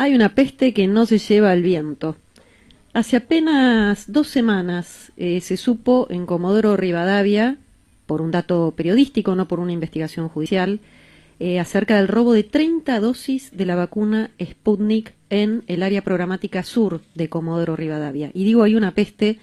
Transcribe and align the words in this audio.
Hay 0.00 0.14
una 0.14 0.36
peste 0.36 0.72
que 0.72 0.86
no 0.86 1.06
se 1.06 1.18
lleva 1.18 1.50
al 1.50 1.60
viento. 1.60 2.14
Hace 2.92 3.16
apenas 3.16 4.04
dos 4.12 4.28
semanas 4.28 5.10
eh, 5.16 5.40
se 5.40 5.56
supo 5.56 6.06
en 6.08 6.24
Comodoro 6.24 6.76
Rivadavia, 6.76 7.58
por 8.06 8.22
un 8.22 8.30
dato 8.30 8.74
periodístico, 8.76 9.34
no 9.34 9.48
por 9.48 9.58
una 9.58 9.72
investigación 9.72 10.28
judicial, 10.28 10.78
eh, 11.40 11.58
acerca 11.58 11.96
del 11.96 12.06
robo 12.06 12.32
de 12.32 12.44
30 12.44 13.00
dosis 13.00 13.50
de 13.56 13.66
la 13.66 13.74
vacuna 13.74 14.30
Sputnik 14.40 15.14
en 15.30 15.64
el 15.66 15.82
área 15.82 16.02
programática 16.02 16.62
sur 16.62 17.00
de 17.16 17.28
Comodoro 17.28 17.74
Rivadavia. 17.74 18.30
Y 18.34 18.44
digo 18.44 18.62
hay 18.62 18.76
una 18.76 18.94
peste 18.94 19.40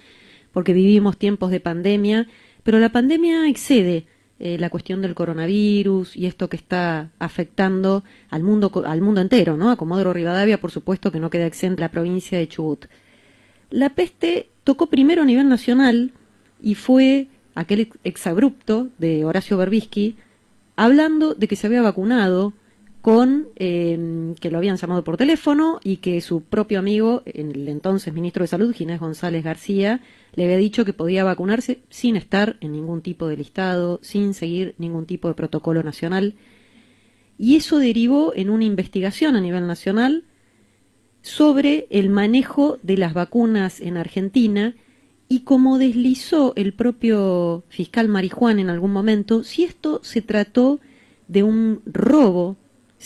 porque 0.52 0.72
vivimos 0.72 1.18
tiempos 1.18 1.50
de 1.50 1.60
pandemia, 1.60 2.28
pero 2.62 2.78
la 2.78 2.92
pandemia 2.92 3.46
excede 3.46 4.06
eh, 4.38 4.58
la 4.58 4.70
cuestión 4.70 5.00
del 5.00 5.14
coronavirus 5.14 6.16
y 6.16 6.26
esto 6.26 6.48
que 6.48 6.56
está 6.56 7.10
afectando 7.18 8.04
al 8.28 8.42
mundo, 8.42 8.70
al 8.84 9.00
mundo 9.00 9.20
entero, 9.20 9.56
¿no? 9.56 9.70
A 9.70 9.76
Comodoro 9.76 10.12
Rivadavia, 10.12 10.60
por 10.60 10.70
supuesto, 10.70 11.10
que 11.10 11.20
no 11.20 11.30
queda 11.30 11.46
exenta 11.46 11.80
la 11.80 11.90
provincia 11.90 12.38
de 12.38 12.46
Chubut. 12.46 12.86
La 13.70 13.90
peste 13.90 14.50
tocó 14.64 14.88
primero 14.88 15.22
a 15.22 15.24
nivel 15.24 15.48
nacional 15.48 16.12
y 16.60 16.74
fue 16.74 17.28
aquel 17.54 17.90
exabrupto 18.04 18.88
de 18.98 19.24
Horacio 19.24 19.56
Berbisky 19.56 20.16
hablando 20.76 21.34
de 21.34 21.48
que 21.48 21.56
se 21.56 21.66
había 21.66 21.82
vacunado 21.82 22.52
con 23.06 23.50
eh, 23.54 24.34
que 24.40 24.50
lo 24.50 24.58
habían 24.58 24.78
llamado 24.78 25.04
por 25.04 25.16
teléfono 25.16 25.78
y 25.84 25.98
que 25.98 26.20
su 26.20 26.40
propio 26.40 26.80
amigo, 26.80 27.22
el 27.24 27.68
entonces 27.68 28.12
ministro 28.12 28.42
de 28.42 28.48
Salud, 28.48 28.74
Ginés 28.74 28.98
González 28.98 29.44
García, 29.44 30.00
le 30.34 30.42
había 30.42 30.56
dicho 30.56 30.84
que 30.84 30.92
podía 30.92 31.22
vacunarse 31.22 31.78
sin 31.88 32.16
estar 32.16 32.56
en 32.60 32.72
ningún 32.72 33.02
tipo 33.02 33.28
de 33.28 33.36
listado, 33.36 34.00
sin 34.02 34.34
seguir 34.34 34.74
ningún 34.78 35.06
tipo 35.06 35.28
de 35.28 35.34
protocolo 35.34 35.84
nacional. 35.84 36.34
Y 37.38 37.54
eso 37.54 37.78
derivó 37.78 38.32
en 38.34 38.50
una 38.50 38.64
investigación 38.64 39.36
a 39.36 39.40
nivel 39.40 39.68
nacional 39.68 40.24
sobre 41.22 41.86
el 41.90 42.10
manejo 42.10 42.80
de 42.82 42.96
las 42.96 43.14
vacunas 43.14 43.80
en 43.80 43.98
Argentina 43.98 44.74
y 45.28 45.42
como 45.42 45.78
deslizó 45.78 46.54
el 46.56 46.72
propio 46.72 47.62
fiscal 47.68 48.08
Marijuán 48.08 48.58
en 48.58 48.68
algún 48.68 48.92
momento, 48.92 49.44
si 49.44 49.62
esto 49.62 50.00
se 50.02 50.22
trató 50.22 50.80
de 51.28 51.44
un 51.44 51.82
robo 51.86 52.56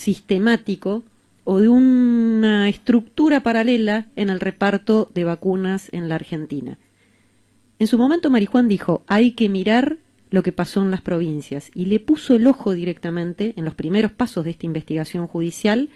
sistemático 0.00 1.04
o 1.44 1.60
de 1.60 1.68
una 1.68 2.68
estructura 2.68 3.42
paralela 3.42 4.06
en 4.16 4.30
el 4.30 4.40
reparto 4.40 5.10
de 5.14 5.24
vacunas 5.24 5.88
en 5.92 6.08
la 6.08 6.14
Argentina. 6.14 6.78
En 7.78 7.86
su 7.86 7.98
momento 7.98 8.30
Marijuán 8.30 8.68
dijo, 8.68 9.02
hay 9.06 9.32
que 9.32 9.48
mirar 9.48 9.98
lo 10.30 10.42
que 10.42 10.52
pasó 10.52 10.82
en 10.82 10.90
las 10.90 11.02
provincias 11.02 11.70
y 11.74 11.86
le 11.86 12.00
puso 12.00 12.34
el 12.34 12.46
ojo 12.46 12.72
directamente 12.72 13.52
en 13.56 13.64
los 13.64 13.74
primeros 13.74 14.12
pasos 14.12 14.44
de 14.44 14.50
esta 14.52 14.66
investigación 14.66 15.26
judicial 15.26 15.90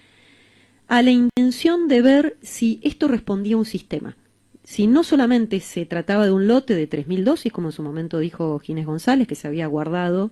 a 0.87 1.03
la 1.03 1.11
intención 1.11 1.89
de 1.89 2.03
ver 2.03 2.37
si 2.43 2.81
esto 2.83 3.09
respondía 3.09 3.55
a 3.55 3.59
un 3.59 3.65
sistema. 3.65 4.17
Si 4.65 4.87
no 4.87 5.03
solamente 5.03 5.61
se 5.61 5.87
trataba 5.87 6.27
de 6.27 6.33
un 6.33 6.47
lote 6.47 6.75
de 6.75 6.89
3.000 6.89 7.23
dosis, 7.23 7.53
como 7.53 7.69
en 7.69 7.73
su 7.73 7.83
momento 7.83 8.19
dijo 8.19 8.59
Ginés 8.59 8.87
González, 8.87 9.29
que 9.29 9.35
se 9.35 9.47
había 9.47 9.67
guardado 9.67 10.31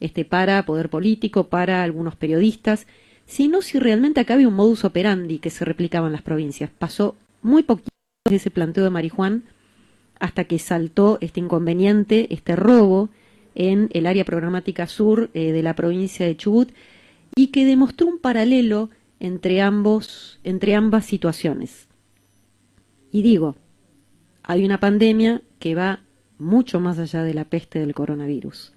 este, 0.00 0.24
para 0.24 0.64
poder 0.66 0.90
político, 0.90 1.48
para 1.48 1.82
algunos 1.82 2.16
periodistas, 2.16 2.86
sino 3.26 3.62
si 3.62 3.78
realmente 3.78 4.20
acá 4.20 4.34
había 4.34 4.48
un 4.48 4.54
modus 4.54 4.84
operandi 4.84 5.38
que 5.38 5.50
se 5.50 5.64
replicaba 5.64 6.06
en 6.06 6.12
las 6.12 6.22
provincias. 6.22 6.70
Pasó 6.70 7.16
muy 7.42 7.62
poquito 7.62 7.90
de 8.28 8.36
ese 8.36 8.50
planteo 8.50 8.84
de 8.84 8.90
Marijuán 8.90 9.44
hasta 10.18 10.44
que 10.44 10.58
saltó 10.58 11.18
este 11.20 11.40
inconveniente, 11.40 12.32
este 12.32 12.56
robo 12.56 13.10
en 13.54 13.88
el 13.92 14.06
área 14.06 14.24
programática 14.24 14.86
sur 14.86 15.30
eh, 15.34 15.52
de 15.52 15.62
la 15.62 15.74
provincia 15.74 16.26
de 16.26 16.36
Chubut 16.36 16.70
y 17.36 17.48
que 17.48 17.64
demostró 17.64 18.06
un 18.06 18.18
paralelo 18.18 18.90
entre 19.20 19.60
ambos, 19.60 20.38
entre 20.44 20.74
ambas 20.74 21.06
situaciones. 21.06 21.88
Y 23.10 23.22
digo, 23.22 23.56
hay 24.42 24.64
una 24.64 24.80
pandemia 24.80 25.42
que 25.58 25.74
va 25.74 26.00
mucho 26.38 26.80
más 26.80 26.98
allá 26.98 27.22
de 27.22 27.34
la 27.34 27.44
peste 27.44 27.78
del 27.78 27.94
coronavirus. 27.94 28.73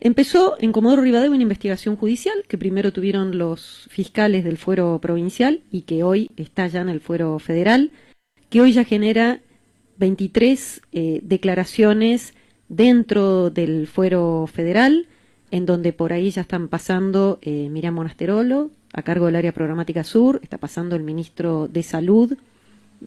Empezó 0.00 0.56
en 0.60 0.70
Comodoro 0.70 1.02
Rivadavia 1.02 1.34
una 1.34 1.42
investigación 1.42 1.96
judicial 1.96 2.44
que 2.46 2.56
primero 2.56 2.92
tuvieron 2.92 3.36
los 3.36 3.88
fiscales 3.90 4.44
del 4.44 4.56
fuero 4.56 5.00
provincial 5.00 5.62
y 5.72 5.82
que 5.82 6.04
hoy 6.04 6.30
está 6.36 6.68
ya 6.68 6.82
en 6.82 6.88
el 6.88 7.00
fuero 7.00 7.38
federal, 7.40 7.90
que 8.48 8.60
hoy 8.60 8.72
ya 8.72 8.84
genera 8.84 9.40
23 9.98 10.82
eh, 10.92 11.20
declaraciones 11.24 12.34
dentro 12.68 13.50
del 13.50 13.88
fuero 13.88 14.48
federal, 14.52 15.08
en 15.50 15.66
donde 15.66 15.92
por 15.92 16.12
ahí 16.12 16.30
ya 16.30 16.42
están 16.42 16.68
pasando 16.68 17.40
eh, 17.42 17.68
Miriam 17.68 17.94
Monasterolo, 17.94 18.70
a 18.92 19.02
cargo 19.02 19.26
del 19.26 19.36
área 19.36 19.52
programática 19.52 20.04
sur, 20.04 20.38
está 20.44 20.58
pasando 20.58 20.94
el 20.94 21.02
ministro 21.02 21.66
de 21.66 21.82
Salud 21.82 22.36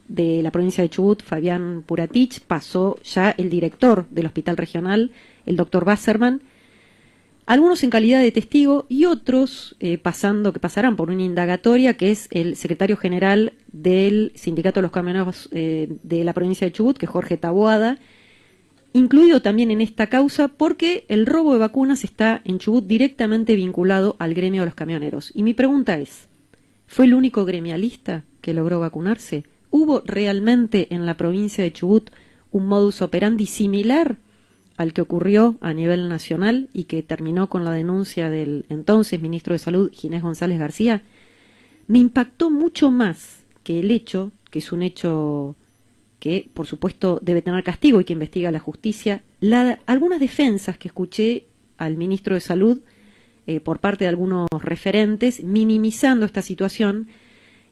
de 0.08 0.42
la 0.44 0.52
provincia 0.52 0.84
de 0.84 0.90
Chubut, 0.90 1.24
Fabián 1.24 1.84
Puratich, 1.86 2.42
pasó 2.42 3.00
ya 3.04 3.32
el 3.32 3.50
director 3.50 4.08
del 4.10 4.26
hospital 4.26 4.58
regional, 4.58 5.12
el 5.46 5.56
doctor 5.56 5.84
Wasserman, 5.86 6.42
algunos 7.46 7.84
en 7.84 7.90
calidad 7.90 8.22
de 8.22 8.32
testigo 8.32 8.86
y 8.88 9.06
otros 9.06 9.76
eh, 9.80 9.98
pasando 9.98 10.54
que 10.54 10.60
pasarán 10.60 10.96
por 10.96 11.10
una 11.10 11.24
indagatoria 11.24 11.96
que 11.96 12.12
es 12.12 12.28
el 12.32 12.56
secretario 12.56 12.98
general 12.98 13.54
del 13.72 14.32
sindicato 14.36 14.80
de 14.80 14.84
los 14.84 14.92
camioneros 14.92 15.50
eh, 15.52 15.90
de 16.04 16.24
la 16.24 16.34
provincia 16.34 16.66
de 16.66 16.72
Chubut, 16.72 16.98
que 16.98 17.06
es 17.06 17.12
Jorge 17.12 17.38
Taboada, 17.38 17.98
incluido 18.94 19.42
también 19.42 19.72
en 19.72 19.82
esta 19.82 20.08
causa 20.08 20.50
porque 20.50 21.06
el 21.08 21.26
robo 21.26 21.54
de 21.54 21.60
vacunas 21.60 22.04
está 22.04 22.42
en 22.44 22.60
Chubut 22.60 22.86
directamente 22.86 23.56
vinculado 23.56 24.16
al 24.20 24.34
gremio 24.34 24.62
de 24.62 24.68
los 24.68 24.76
camioneros. 24.76 25.32
Y 25.34 25.44
mi 25.44 25.54
pregunta 25.54 25.98
es, 25.98 26.28
¿fue 26.88 27.06
el 27.06 27.14
único 27.14 27.46
gremialista 27.46 28.24
que 28.42 28.54
logró 28.54 28.80
vacunarse? 28.80 29.46
¿Hubo 29.72 30.04
realmente 30.06 30.94
en 30.94 31.06
la 31.06 31.16
provincia 31.16 31.64
de 31.64 31.74
Chubut 31.74 32.12
un 32.52 32.68
modus 32.68 33.02
operandi 33.02 33.46
similar 33.46 34.18
al 34.82 34.94
que 34.94 35.02
ocurrió 35.02 35.58
a 35.62 35.74
nivel 35.74 36.10
nacional 36.10 36.68
y 36.74 36.86
que 36.86 37.04
terminó 37.04 37.50
con 37.50 37.64
la 37.64 37.72
denuncia 37.72 38.32
del 38.32 38.66
entonces 38.68 39.22
ministro 39.22 39.54
de 39.54 39.60
Salud, 39.60 39.92
Ginés 39.94 40.24
González 40.24 40.58
García, 40.58 41.04
me 41.86 42.00
impactó 42.00 42.50
mucho 42.50 42.90
más 42.90 43.44
que 43.64 43.80
el 43.80 43.92
hecho, 43.92 44.32
que 44.50 44.58
es 44.58 44.72
un 44.72 44.82
hecho 44.82 45.56
que 46.18 46.50
por 46.52 46.66
supuesto 46.66 47.20
debe 47.22 47.44
tener 47.44 47.64
castigo 47.64 48.02
y 48.02 48.06
que 48.06 48.14
investiga 48.14 48.50
la 48.52 48.60
justicia, 48.60 49.22
algunas 49.86 50.20
defensas 50.20 50.80
que 50.80 50.88
escuché 50.88 51.46
al 51.78 51.96
ministro 51.96 52.34
de 52.34 52.42
Salud 52.42 52.80
eh, 53.46 53.60
por 53.60 53.78
parte 53.78 54.06
de 54.06 54.10
algunos 54.10 54.48
referentes 54.62 55.44
minimizando 55.44 56.26
esta 56.26 56.42
situación. 56.42 57.08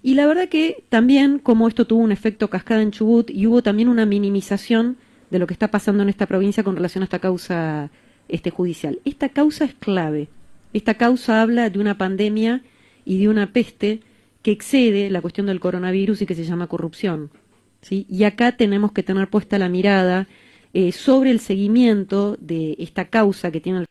Y 0.03 0.13
la 0.13 0.27
verdad 0.27 0.47
que 0.47 0.83
también 0.89 1.39
como 1.39 1.67
esto 1.67 1.85
tuvo 1.85 2.03
un 2.03 2.11
efecto 2.11 2.51
cascada 2.51 2.83
en 2.83 2.91
Chubut 2.91 3.31
y 3.31 3.47
hubo 3.47 3.63
también 3.63 3.89
una 3.89 4.05
minimización 4.05 4.97
de 5.29 5.39
lo 5.39 5.47
que 5.47 5.53
está 5.53 5.69
pasando 5.69 6.03
en 6.03 6.09
esta 6.09 6.25
provincia 6.25 6.63
con 6.63 6.75
relación 6.75 7.03
a 7.03 7.05
esta 7.05 7.19
causa 7.19 7.89
este, 8.27 8.49
judicial. 8.49 8.99
Esta 9.05 9.29
causa 9.29 9.65
es 9.65 9.73
clave. 9.75 10.29
Esta 10.73 10.95
causa 10.95 11.41
habla 11.41 11.69
de 11.69 11.79
una 11.79 11.97
pandemia 11.97 12.61
y 13.05 13.19
de 13.19 13.29
una 13.29 13.51
peste 13.51 14.01
que 14.41 14.51
excede 14.51 15.09
la 15.09 15.21
cuestión 15.21 15.47
del 15.47 15.59
coronavirus 15.59 16.21
y 16.21 16.25
que 16.25 16.35
se 16.35 16.45
llama 16.45 16.67
corrupción. 16.67 17.31
¿sí? 17.81 18.05
Y 18.09 18.23
acá 18.23 18.53
tenemos 18.53 18.91
que 18.91 19.03
tener 19.03 19.29
puesta 19.29 19.57
la 19.59 19.69
mirada 19.69 20.27
eh, 20.73 20.91
sobre 20.91 21.31
el 21.31 21.39
seguimiento 21.39 22.37
de 22.39 22.75
esta 22.79 23.05
causa 23.05 23.51
que 23.51 23.61
tiene 23.61 23.79
el 23.79 23.85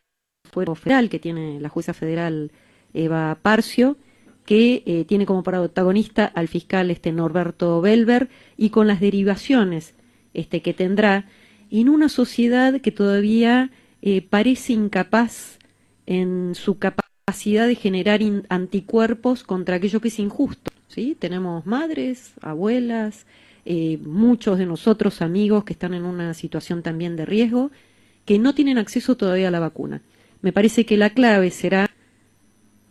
fuero 0.49 0.75
federal, 0.75 1.09
que 1.09 1.19
tiene 1.19 1.59
la 1.59 1.69
jueza 1.69 1.93
federal 1.93 2.51
Eva 2.93 3.37
Parcio, 3.41 3.97
que 4.45 4.81
eh, 4.85 5.05
tiene 5.05 5.25
como 5.25 5.43
protagonista 5.43 6.25
al 6.25 6.47
fiscal 6.47 6.89
este 6.89 7.11
Norberto 7.11 7.81
Belver 7.81 8.29
y 8.57 8.71
con 8.71 8.87
las 8.87 8.99
derivaciones 8.99 9.93
este, 10.39 10.61
que 10.61 10.73
tendrá 10.73 11.25
en 11.71 11.89
una 11.89 12.09
sociedad 12.09 12.81
que 12.81 12.91
todavía 12.91 13.71
eh, 14.01 14.21
parece 14.21 14.73
incapaz 14.73 15.59
en 16.05 16.55
su 16.55 16.79
capacidad 16.79 17.67
de 17.67 17.75
generar 17.75 18.21
anticuerpos 18.49 19.43
contra 19.43 19.75
aquello 19.75 20.01
que 20.01 20.07
es 20.07 20.19
injusto. 20.19 20.71
Tenemos 21.19 21.65
madres, 21.65 22.33
abuelas, 22.41 23.25
eh, 23.65 23.99
muchos 24.03 24.57
de 24.57 24.65
nosotros 24.65 25.21
amigos 25.21 25.63
que 25.63 25.71
están 25.73 25.93
en 25.93 26.03
una 26.03 26.33
situación 26.33 26.81
también 26.81 27.15
de 27.15 27.25
riesgo, 27.25 27.71
que 28.25 28.37
no 28.37 28.53
tienen 28.53 28.77
acceso 28.77 29.15
todavía 29.15 29.47
a 29.47 29.51
la 29.51 29.59
vacuna. 29.59 30.01
Me 30.41 30.51
parece 30.51 30.85
que 30.85 30.97
la 30.97 31.11
clave 31.11 31.51
será 31.51 31.89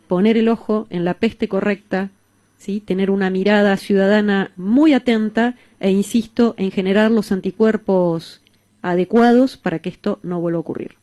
poner 0.07 0.39
el 0.39 0.49
ojo 0.49 0.87
en 0.89 1.05
la 1.05 1.15
peste 1.15 1.49
correcta 1.49 2.11
¿sí? 2.59 2.81
tener 2.81 3.11
una 3.11 3.31
mirada 3.31 3.77
ciudadana 3.77 4.53
muy 4.57 4.93
atenta 4.93 5.57
e 5.81 5.91
insisto 5.91 6.55
en 6.59 6.71
generar 6.71 7.11
los 7.11 7.33
anticuerpos 7.33 8.43
adecuados 8.83 9.57
para 9.57 9.79
que 9.79 9.89
esto 9.89 10.19
no 10.23 10.41
vuelva 10.41 10.59
a 10.59 10.61
ocurrir. 10.61 10.98